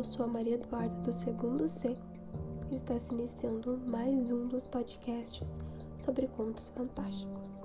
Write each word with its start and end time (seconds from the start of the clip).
eu 0.00 0.04
sou 0.04 0.24
a 0.24 0.28
Maria 0.28 0.54
Eduarda 0.54 0.94
do 1.02 1.12
segundo 1.12 1.68
C 1.68 1.94
e 2.70 2.74
está 2.74 2.98
se 2.98 3.12
iniciando 3.12 3.78
mais 3.86 4.30
um 4.30 4.48
dos 4.48 4.64
podcasts 4.64 5.60
sobre 5.98 6.26
contos 6.26 6.70
fantásticos. 6.70 7.62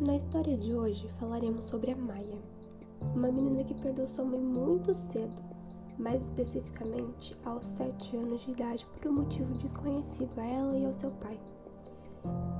Na 0.00 0.16
história 0.16 0.56
de 0.56 0.74
hoje 0.74 1.06
falaremos 1.20 1.66
sobre 1.66 1.90
a 1.90 1.96
Maia, 1.96 2.38
uma 3.14 3.30
menina 3.30 3.62
que 3.62 3.74
perdeu 3.74 4.08
sua 4.08 4.24
mãe 4.24 4.40
muito 4.40 4.94
cedo, 4.94 5.42
mais 5.98 6.24
especificamente 6.24 7.36
aos 7.44 7.66
7 7.66 8.16
anos 8.16 8.40
de 8.40 8.52
idade 8.52 8.86
por 8.86 9.10
um 9.10 9.16
motivo 9.16 9.52
desconhecido 9.58 10.38
a 10.38 10.46
ela 10.46 10.78
e 10.78 10.86
ao 10.86 10.94
seu 10.94 11.10
pai. 11.10 11.38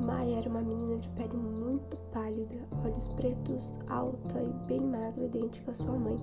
Maia 0.03 0.41
era 0.41 0.51
uma 0.51 0.61
menina 0.61 0.99
de 0.99 1.09
pele 1.09 1.39
muito 1.39 1.97
pálida, 2.13 2.69
olhos 2.85 3.09
pretos, 3.09 3.79
alta 3.89 4.43
e 4.43 4.53
bem 4.67 4.83
magra, 4.83 5.25
idêntica 5.25 5.71
à 5.71 5.75
sua 5.75 5.99
mãe. 5.99 6.19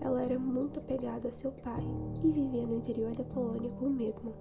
Ela 0.00 0.22
era 0.22 0.38
muito 0.38 0.80
apegada 0.80 1.28
a 1.28 1.32
seu 1.32 1.52
pai 1.52 1.82
e 2.22 2.30
vivia 2.30 2.66
no 2.66 2.76
interior 2.76 3.14
da 3.14 3.24
Polônia 3.24 3.70
com 3.78 3.86
o 3.86 3.90
mesmo. 3.90 4.32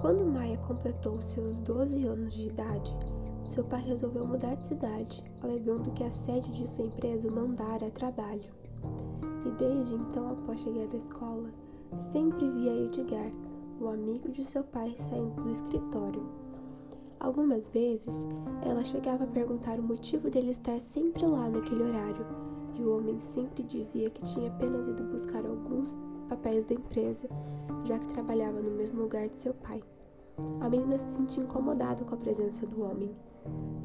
Quando 0.00 0.24
Maia 0.24 0.56
completou 0.66 1.20
seus 1.20 1.60
12 1.60 2.06
anos 2.06 2.34
de 2.34 2.48
idade, 2.48 2.96
seu 3.44 3.64
pai 3.64 3.82
resolveu 3.82 4.26
mudar 4.26 4.54
de 4.56 4.68
cidade, 4.68 5.22
alegando 5.42 5.90
que 5.92 6.04
a 6.04 6.10
sede 6.10 6.50
de 6.52 6.68
sua 6.68 6.86
empresa 6.86 7.30
mandara 7.30 7.90
trabalho. 7.90 8.50
E 9.44 9.50
desde 9.52 9.94
então, 9.94 10.30
após 10.30 10.60
chegar 10.60 10.86
da 10.86 10.96
escola, 10.96 11.50
sempre 11.96 12.48
via 12.50 12.84
Edgar, 12.84 13.30
o 13.80 13.88
amigo 13.88 14.30
de 14.30 14.44
seu 14.44 14.62
pai, 14.64 14.94
saindo 14.96 15.42
do 15.42 15.50
escritório 15.50 16.40
Algumas 17.20 17.68
vezes, 17.68 18.26
ela 18.62 18.82
chegava 18.82 19.24
a 19.24 19.26
perguntar 19.26 19.78
o 19.78 19.82
motivo 19.82 20.30
dele 20.30 20.52
estar 20.52 20.80
sempre 20.80 21.26
lá 21.26 21.50
naquele 21.50 21.82
horário, 21.82 22.26
e 22.80 22.84
o 22.84 22.96
homem 22.96 23.20
sempre 23.20 23.62
dizia 23.62 24.08
que 24.10 24.24
tinha 24.32 24.48
apenas 24.48 24.88
ido 24.88 25.04
buscar 25.04 25.44
alguns 25.44 25.96
papéis 26.28 26.64
da 26.64 26.74
empresa, 26.74 27.28
já 27.84 27.98
que 27.98 28.08
trabalhava 28.08 28.60
no 28.60 28.70
mesmo 28.70 29.02
lugar 29.02 29.28
de 29.28 29.38
seu 29.38 29.52
pai. 29.52 29.82
A 30.60 30.70
menina 30.70 30.98
se 30.98 31.14
sentia 31.14 31.42
incomodada 31.42 32.02
com 32.04 32.14
a 32.14 32.18
presença 32.18 32.66
do 32.66 32.82
homem. 32.82 33.14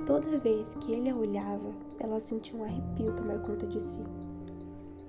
Toda 0.06 0.38
vez 0.38 0.76
que 0.76 0.94
ele 0.94 1.10
a 1.10 1.16
olhava, 1.16 1.72
ela 2.00 2.20
sentia 2.20 2.58
um 2.58 2.64
arrepio 2.64 3.16
tomar 3.16 3.40
conta 3.40 3.68
de 3.68 3.82
si. 3.82 4.02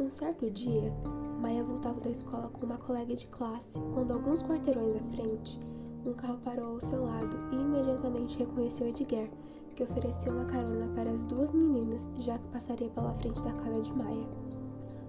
Um 0.00 0.10
certo 0.10 0.50
dia, 0.50 0.92
Maia 1.40 1.62
voltava 1.62 2.00
da 2.00 2.10
escola 2.10 2.48
com 2.48 2.66
uma 2.66 2.78
colega 2.78 3.14
de 3.14 3.26
classe, 3.28 3.80
quando 3.94 4.12
alguns 4.12 4.42
quarteirões 4.42 4.96
à 4.96 5.16
frente, 5.16 5.60
um 6.04 6.12
carro 6.12 6.38
parou 6.44 6.74
ao 6.74 6.80
seu 6.80 7.04
lado 7.04 7.36
e 7.52 7.54
imediatamente 7.54 8.38
reconheceu 8.38 8.88
Edgar, 8.88 9.28
que 9.76 9.82
ofereceu 9.82 10.32
uma 10.32 10.46
carona 10.46 10.90
para 10.94 11.10
as 11.10 11.26
duas 11.26 11.52
meninas, 11.52 12.10
já 12.16 12.38
que 12.38 12.48
passaria 12.48 12.88
pela 12.88 13.12
frente 13.14 13.42
da 13.42 13.52
casa 13.52 13.82
de 13.82 13.92
Maia. 13.92 14.26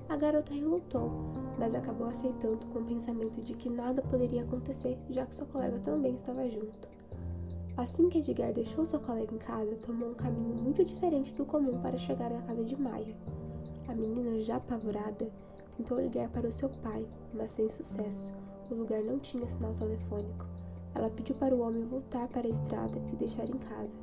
A 0.10 0.18
garota 0.18 0.54
relutou, 0.54 1.10
mas 1.58 1.74
acabou 1.74 2.08
aceitando 2.08 2.66
com 2.68 2.80
o 2.80 2.86
pensamento 2.86 3.42
de 3.42 3.54
que 3.54 3.70
nada 3.70 4.02
poderia 4.02 4.44
acontecer, 4.44 4.98
já 5.10 5.26
que 5.26 5.36
sua 5.36 5.48
colega 5.48 5.80
também 5.80 6.16
estava 6.16 6.48
junto. 6.50 6.90
Assim 7.78 8.10
que 8.10 8.20
Edgar 8.20 8.54
deixou 8.54 8.86
sua 8.86 9.00
colega 9.00 9.34
em 9.34 9.38
casa, 9.38 9.76
tomou 9.78 10.10
um 10.10 10.16
caminho 10.16 10.62
muito 10.62 10.84
diferente 10.84 11.34
do 11.34 11.46
comum 11.46 11.80
para 11.82 11.98
chegar 11.98 12.34
à 12.34 12.42
casa 12.42 12.66
de 12.66 12.76
Maia. 12.76 13.16
A 13.88 13.96
menina, 13.96 14.38
já 14.42 14.58
apavorada, 14.58 15.32
tentou 15.78 16.02
ligar 16.02 16.30
para 16.30 16.48
o 16.48 16.52
seu 16.52 16.70
pai, 16.70 17.06
mas 17.34 17.52
sem 17.52 17.70
sucesso. 17.70 18.34
O 18.70 18.76
lugar 18.76 19.02
não 19.02 19.18
tinha 19.20 19.48
sinal 19.48 19.74
telefônico. 19.76 20.46
Ela 20.94 21.10
pediu 21.10 21.36
para 21.36 21.56
o 21.56 21.62
homem 21.62 21.86
voltar 21.86 22.28
para 22.28 22.48
a 22.48 22.50
estrada 22.50 23.00
e 23.14 23.16
deixar 23.16 23.48
em 23.48 23.58
casa, 23.60 23.96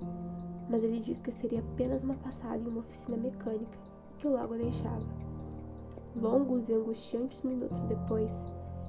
mas 0.68 0.82
ele 0.82 1.00
disse 1.00 1.22
que 1.22 1.32
seria 1.32 1.60
apenas 1.60 2.02
uma 2.02 2.14
passada 2.14 2.58
em 2.58 2.66
uma 2.68 2.80
oficina 2.80 3.16
mecânica 3.16 3.78
e 4.10 4.14
que 4.16 4.28
logo 4.28 4.54
deixava. 4.54 5.06
Longos 6.16 6.68
e 6.68 6.74
angustiantes 6.74 7.42
minutos 7.42 7.82
depois, 7.82 8.46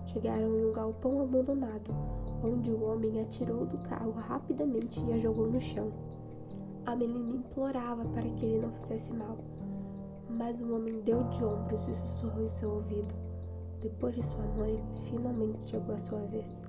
chegaram 0.07 0.55
em 0.55 0.65
um 0.65 0.71
galpão 0.71 1.21
abandonado, 1.21 1.93
onde 2.43 2.71
o 2.71 2.83
homem 2.83 3.19
atirou 3.19 3.65
do 3.65 3.77
carro 3.81 4.11
rapidamente 4.11 5.03
e 5.05 5.13
a 5.13 5.17
jogou 5.17 5.47
no 5.47 5.59
chão. 5.59 5.91
A 6.85 6.95
menina 6.95 7.37
implorava 7.37 8.05
para 8.05 8.29
que 8.29 8.45
ele 8.45 8.65
não 8.65 8.71
fizesse 8.73 9.11
mal, 9.11 9.37
mas 10.29 10.59
o 10.59 10.75
homem 10.75 11.01
deu 11.01 11.23
de 11.29 11.43
ombros 11.43 11.87
e 11.87 11.95
sussurrou 11.95 12.45
em 12.45 12.49
seu 12.49 12.71
ouvido. 12.71 13.13
Depois 13.81 14.15
de 14.15 14.25
sua 14.25 14.45
mãe, 14.57 14.81
finalmente 15.09 15.69
chegou 15.69 15.95
a 15.95 15.99
sua 15.99 16.19
vez. 16.27 16.61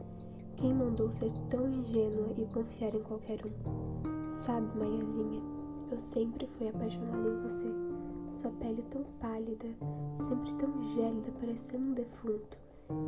Quem 0.57 0.73
mandou 0.73 1.11
ser 1.11 1.31
tão 1.51 1.69
ingênua 1.71 2.29
e 2.37 2.47
confiar 2.47 2.95
em 2.95 3.03
qualquer 3.03 3.39
um? 3.45 4.16
Sabe, 4.37 4.67
Maiazinha, 4.79 5.43
eu 5.91 5.99
sempre 5.99 6.47
fui 6.47 6.69
apaixonada 6.69 7.29
em 7.29 7.43
você. 7.43 7.69
Sua 8.31 8.51
pele 8.53 8.85
tão 8.91 9.03
pálida, 9.19 9.67
sempre 10.15 10.53
tão 10.59 10.83
gélida, 10.83 11.33
parecendo 11.41 11.91
um 11.91 11.95
defunto. 11.95 12.59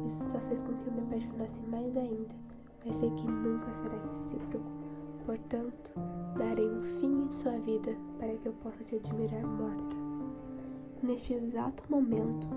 Isso 0.07 0.29
só 0.31 0.41
fez 0.49 0.63
com 0.63 0.75
que 0.75 0.87
eu 0.87 0.93
me 0.93 1.03
apaixonasse 1.03 1.63
mais 1.69 1.97
ainda, 1.97 2.35
mas 2.85 2.97
sei 2.97 3.11
que 3.11 3.27
nunca 3.27 3.73
será 3.75 3.97
recíproco. 4.07 4.67
Portanto, 5.27 5.93
darei 6.37 6.67
um 6.67 6.83
fim 6.99 7.25
em 7.25 7.31
sua 7.31 7.59
vida 7.61 7.95
para 8.19 8.35
que 8.35 8.47
eu 8.47 8.53
possa 8.55 8.83
te 8.85 8.97
admirar 8.97 9.47
morta. 9.47 9.97
Neste 11.03 11.35
exato 11.35 11.85
momento, 11.91 12.49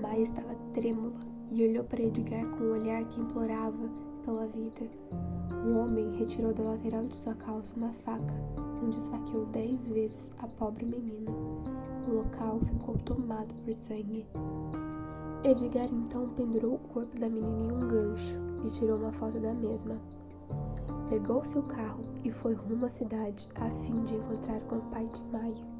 Maia 0.00 0.22
estava 0.22 0.54
trêmula 0.74 1.12
e 1.50 1.66
olhou 1.66 1.84
para 1.84 2.02
Edgar 2.02 2.46
com 2.50 2.64
um 2.64 2.72
olhar 2.72 3.04
que 3.06 3.20
implorava 3.20 3.90
pela 4.24 4.46
vida. 4.46 4.88
O 5.64 5.78
homem 5.78 6.16
retirou 6.16 6.52
da 6.52 6.62
lateral 6.64 7.04
de 7.06 7.16
sua 7.16 7.34
calça 7.34 7.76
uma 7.76 7.92
faca, 7.92 8.34
onde 8.82 8.96
esfaqueou 8.96 9.46
dez 9.46 9.88
vezes 9.90 10.32
a 10.38 10.46
pobre 10.46 10.84
menina. 10.84 11.30
O 12.08 12.14
local 12.14 12.58
ficou 12.60 12.96
tomado 12.98 13.54
por 13.64 13.72
sangue. 13.74 14.26
Edgar 15.44 15.88
então 15.92 16.28
pendurou 16.30 16.74
o 16.74 16.88
corpo 16.92 17.18
da 17.18 17.28
menina 17.28 17.64
em 17.64 17.72
um 17.72 17.88
gancho 17.88 18.36
e 18.64 18.70
tirou 18.70 18.98
uma 18.98 19.12
foto 19.12 19.38
da 19.40 19.54
mesma. 19.54 19.96
Pegou 21.08 21.44
seu 21.44 21.62
carro 21.64 22.02
e 22.24 22.30
foi 22.30 22.54
rumo 22.54 22.86
à 22.86 22.88
cidade 22.88 23.48
a 23.56 23.70
fim 23.82 24.04
de 24.04 24.14
encontrar 24.14 24.60
com 24.62 24.76
o 24.76 24.90
pai 24.90 25.08
de 25.12 25.22
Maia. 25.32 25.72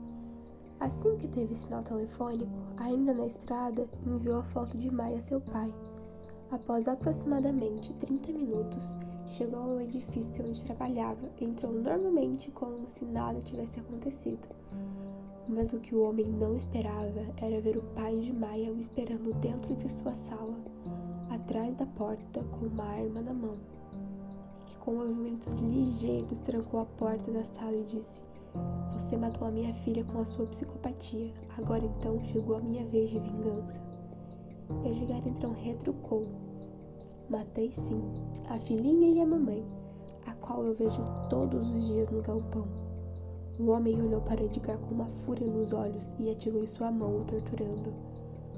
Assim 0.81 1.17
que 1.17 1.29
teve 1.29 1.55
sinal 1.55 1.83
telefônico, 1.83 2.51
ainda 2.77 3.15
na 3.15 3.27
estrada, 3.27 3.89
enviou 4.05 4.41
a 4.41 4.45
foto 4.45 4.77
de 4.77 4.91
Maia 4.91 5.19
a 5.19 5.21
seu 5.21 5.41
pai 5.41 5.73
Após 6.53 6.87
aproximadamente 6.87 7.95
30 7.95 8.31
minutos, 8.31 8.95
chegou 9.25 9.59
ao 9.59 9.81
edifício 9.81 10.45
onde 10.47 10.63
trabalhava 10.63 11.31
entrou 11.41 11.73
normalmente 11.73 12.51
como 12.51 12.87
se 12.87 13.07
nada 13.07 13.41
tivesse 13.41 13.81
acontecido. 13.81 14.47
Mas 15.49 15.73
o 15.73 15.81
que 15.81 15.95
o 15.95 16.03
homem 16.07 16.27
não 16.27 16.55
esperava 16.55 17.25
era 17.39 17.59
ver 17.63 17.79
o 17.79 17.83
pai 17.95 18.19
de 18.19 18.35
Maia 18.35 18.71
o 18.71 18.79
esperando 18.79 19.33
dentro 19.41 19.75
de 19.75 19.91
sua 19.91 20.15
sala, 20.15 20.55
atrás 21.31 21.75
da 21.77 21.87
porta 21.87 22.45
com 22.45 22.67
uma 22.67 22.85
arma 22.85 23.23
na 23.23 23.33
mão. 23.33 23.57
Que 24.67 24.77
com 24.77 24.97
movimentos 24.97 25.59
ligeiros 25.59 26.39
trancou 26.41 26.81
a 26.81 26.85
porta 26.85 27.31
da 27.33 27.47
sala 27.47 27.77
e 27.77 27.85
disse: 27.85 28.21
Você 28.93 29.17
matou 29.17 29.49
a 29.49 29.51
minha 29.51 29.73
filha 29.73 30.05
com 30.05 30.21
a 30.21 30.27
sua 30.27 30.45
psicopatia. 30.45 31.33
Agora 31.57 31.83
então 31.83 32.23
chegou 32.23 32.57
a 32.57 32.61
minha 32.61 32.85
vez 32.85 33.09
de 33.09 33.19
vingança. 33.19 33.81
Edgar 34.85 35.23
então 35.27 35.53
retrucou. 35.53 36.27
Matei 37.29 37.71
sim, 37.73 38.03
a 38.49 38.59
filhinha 38.59 39.09
e 39.09 39.21
a 39.21 39.27
mamãe, 39.27 39.65
a 40.27 40.35
qual 40.35 40.65
eu 40.65 40.75
vejo 40.75 41.03
todos 41.31 41.69
os 41.75 41.87
dias 41.87 42.11
no 42.11 42.21
galpão. 42.21 42.67
O 43.59 43.71
homem 43.71 44.01
olhou 44.03 44.21
para 44.21 44.43
Edgar 44.43 44.79
com 44.79 44.95
uma 44.95 45.07
fúria 45.07 45.47
nos 45.47 45.73
olhos 45.73 46.15
e 46.19 46.31
atirou 46.31 46.63
em 46.63 46.67
sua 46.67 46.91
mão, 46.91 47.21
o 47.21 47.25
torturando. 47.25 47.93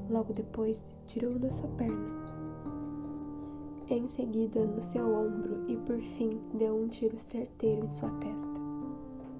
Logo 0.09 0.33
depois, 0.33 0.93
tirou 1.07 1.39
da 1.39 1.51
sua 1.51 1.69
perna. 1.71 2.25
Em 3.91 4.09
seguida, 4.09 4.65
no 4.65 4.81
seu 4.81 5.07
ombro 5.07 5.65
e, 5.69 5.77
por 5.77 6.01
fim, 6.01 6.41
deu 6.55 6.75
um 6.75 6.89
tiro 6.89 7.19
certeiro 7.19 7.85
em 7.85 7.89
sua 7.89 8.11
testa. 8.19 8.61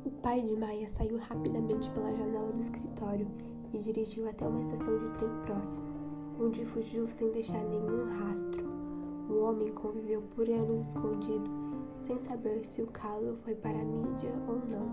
O 0.05 0.11
pai 0.23 0.43
de 0.43 0.55
Maia 0.55 0.89
saiu 0.89 1.17
rapidamente 1.17 1.91
pela 1.93 2.15
janela 2.15 2.53
do 2.53 2.61
escritório 2.61 3.27
e 3.73 3.79
dirigiu 3.79 4.29
até 4.29 4.47
uma 4.47 4.61
estação 4.61 4.99
de 4.99 5.09
trem 5.19 5.31
próxima 5.47 6.04
onde 6.41 6.65
fugiu 6.65 7.07
sem 7.09 7.31
deixar 7.31 7.63
nenhum 7.65 8.07
rastro. 8.19 8.65
O 9.29 9.45
homem 9.45 9.69
conviveu 9.69 10.23
por 10.35 10.49
anos 10.49 10.89
escondido, 10.89 11.51
sem 11.95 12.19
saber 12.19 12.65
se 12.65 12.83
o 12.83 12.87
caso 12.89 13.37
foi 13.45 13.55
para 13.55 13.79
a 13.79 13.85
mídia 13.85 14.33
ou 14.49 14.57
não, 14.69 14.89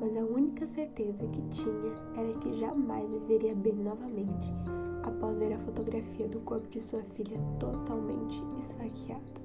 mas 0.00 0.16
a 0.16 0.24
única 0.24 0.66
certeza 0.66 1.26
que 1.28 1.42
tinha 1.48 1.94
era 2.16 2.32
que 2.38 2.52
jamais 2.54 3.12
viveria 3.12 3.54
bem 3.54 3.74
novamente 3.74 4.52
após 5.02 5.38
ver 5.38 5.52
a 5.52 5.58
fotografia 5.60 6.28
do 6.28 6.40
corpo 6.40 6.68
de 6.68 6.80
sua 6.80 7.02
filha 7.14 7.38
totalmente 7.58 8.42
esfaqueado. 8.58 9.41